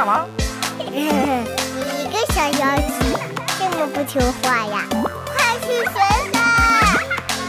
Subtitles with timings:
[0.00, 0.24] 道吗？
[0.78, 1.10] 你
[2.08, 2.88] 个小妖精，
[3.58, 4.86] 这么不听话呀？
[5.26, 5.92] 快去学
[6.32, 6.38] 吧！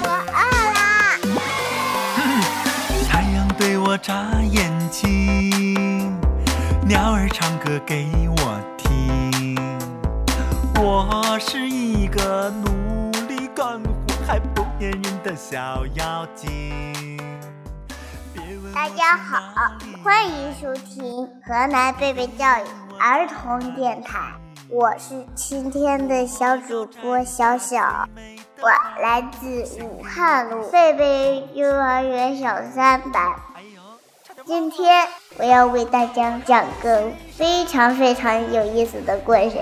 [0.04, 0.40] 我饿
[0.76, 0.80] 了。
[3.10, 4.12] 太阳对我眨
[4.52, 6.14] 眼睛，
[6.86, 9.56] 鸟儿唱歌给我听。
[10.76, 13.90] 我是一个努力干活
[14.28, 17.18] 还不粘人的小妖精。
[18.74, 19.42] 大家好，
[20.04, 22.64] 欢迎收听河南贝贝教育
[23.00, 24.34] 儿童电台，
[24.70, 28.08] 我是今天的小主播小小，
[28.62, 28.70] 我
[29.02, 33.36] 来自武汉路贝贝幼儿园小三班。
[34.46, 35.08] 今天
[35.38, 39.60] 我要为大家讲个非常非常有意思的故事，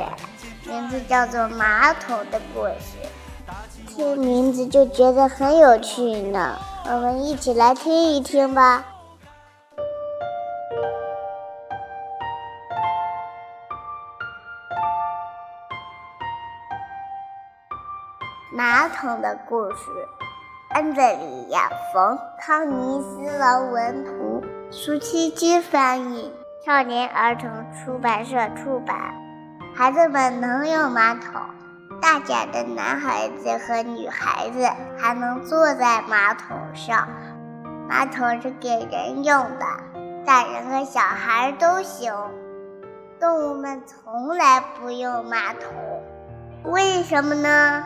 [0.66, 2.98] 名字叫做《马桶的故事》。
[3.95, 8.86] 听名字就觉得很有趣呢，我们一起来听一听吧。
[18.52, 19.92] 马桶的故事，
[20.69, 26.33] 安德里亚·冯·康尼斯劳文图，苏七七翻译，
[26.66, 29.14] 少年儿童出版社出版。
[29.75, 31.39] 孩子们能用马桶，
[32.02, 37.08] 大点的男孩子和女孩子还能坐在马桶上。
[37.88, 39.66] 马桶是给人用的，
[40.25, 42.11] 大人和小孩都行。
[43.20, 45.72] 动物们从来不用马桶，
[46.64, 47.83] 为什么呢？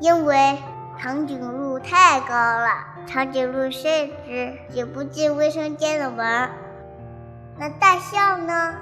[0.00, 0.58] 因为
[0.98, 2.68] 长颈鹿太高了，
[3.06, 6.50] 长颈鹿甚至挤不进卫生间的门。
[7.58, 8.74] 那大象呢？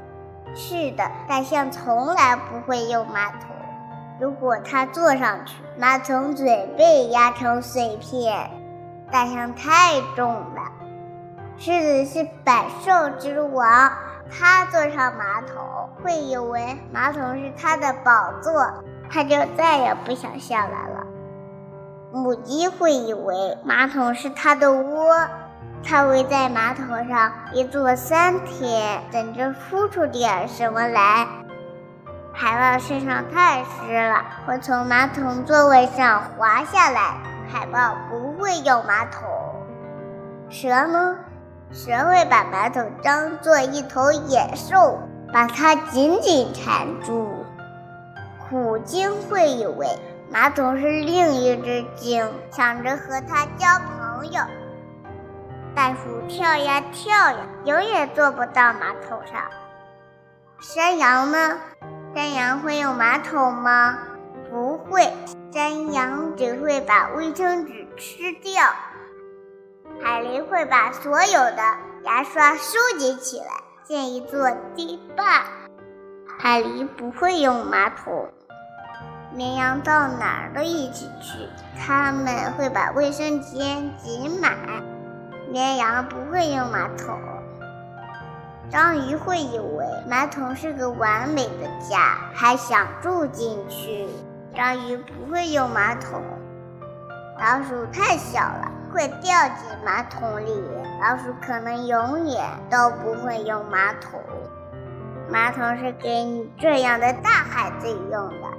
[0.55, 3.41] 是的，大象从来不会用马桶。
[4.21, 8.51] 如果它坐上去，马桶嘴被压成碎片。
[9.11, 10.73] 大象太重了。
[11.57, 13.93] 狮子是百兽之王，
[14.31, 15.57] 它坐上马桶
[16.03, 18.73] 会以为马桶是它的宝座，
[19.11, 21.05] 它就再也不想下来了。
[22.11, 25.29] 母鸡会以为马桶是它的窝，
[25.85, 31.27] 它会在马桶上一坐三天，等着孵出点什么来。
[32.33, 37.17] 海豹身上太湿了，会从马桶座位上滑下来。
[37.47, 39.29] 海豹不会用马桶。
[40.49, 41.17] 蛇呢？
[41.71, 44.99] 蛇会把马桶当做一头野兽，
[45.31, 47.45] 把它紧紧缠住。
[48.39, 49.87] 虎鲸会以为。
[50.31, 54.43] 马桶是另一只鲸，想着和它交朋友。
[55.75, 59.43] 袋鼠跳呀跳呀，永远坐不到马桶上。
[60.61, 61.59] 山羊呢？
[62.15, 63.99] 山羊会用马桶吗？
[64.51, 65.11] 不会，
[65.51, 68.63] 山羊只会把卫生纸吃掉。
[70.03, 71.63] 海狸会把所有的
[72.05, 75.45] 牙刷收集起来，建一座堤坝。
[76.39, 78.29] 海狸不会用马桶。
[79.33, 81.39] 绵羊到哪儿都一起去，
[81.79, 84.57] 他们会把卫生间挤满。
[85.51, 87.19] 绵羊不会用马桶。
[88.71, 94.09] 章鱼会以为马桶是个完美的家，还想住进去。
[94.55, 96.23] 章鱼不会用马桶。
[97.39, 100.53] 老鼠太小了，会掉进马桶里。
[101.01, 104.21] 老鼠可能永远都不会用马桶。
[105.31, 108.58] 马桶是给你这样的大孩子用的。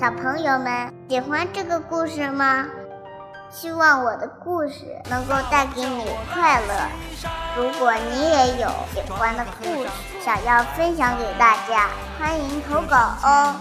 [0.00, 2.64] 小朋友们喜欢这个故事吗？
[3.50, 6.72] 希望我的故事能够带给你快乐。
[7.56, 9.88] 如果你也有喜欢的故事
[10.24, 13.56] 想要分享给大家，欢迎投稿哦。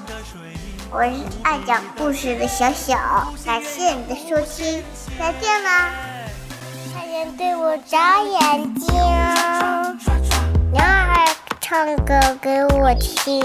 [0.91, 2.99] 我是爱讲故事的小小，
[3.43, 4.83] 感谢你的收听，
[5.17, 5.89] 再见啦！
[6.93, 8.93] 快点对我眨眼睛，
[10.71, 11.06] 鸟儿。
[11.69, 13.43] 唱歌给我听。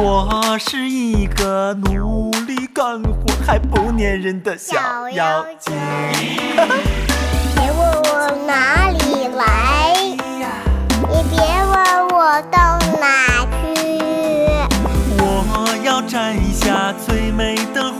[0.00, 3.12] 我是一个努力干活
[3.44, 5.74] 还不粘人的小妖精。
[7.56, 9.92] 别问我哪里来，
[11.10, 13.58] 也别问我到哪去。
[15.18, 17.91] 我要摘下最美的